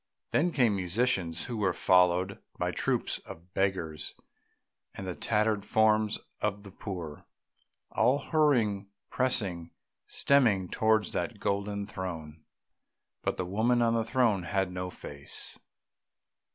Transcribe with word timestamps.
Then 0.31 0.51
came 0.51 0.75
musicians 0.77 1.43
who 1.43 1.57
were 1.57 1.73
followed 1.75 2.39
by 2.57 2.71
troops 2.71 3.19
of 3.19 3.53
beggars 3.53 4.15
and 4.95 5.05
the 5.05 5.13
tattered 5.13 5.63
forms 5.63 6.17
of 6.39 6.63
the 6.63 6.71
poor, 6.71 7.27
all 7.91 8.17
hurrying, 8.17 8.89
pressing, 9.11 9.69
streaming 10.07 10.69
towards 10.69 11.11
that 11.11 11.39
golden 11.39 11.85
throne.... 11.85 12.43
But 13.21 13.37
the 13.37 13.45
woman 13.45 13.83
on 13.83 13.93
the 13.93 14.03
throne 14.03 14.41
had 14.41 14.71
no 14.71 14.89
face. 14.89 15.59